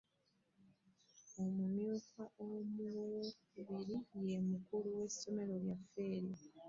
[1.43, 3.95] Omumyuka owookubiri
[4.27, 6.43] ye mukulu w'essomero lyaffe eryo.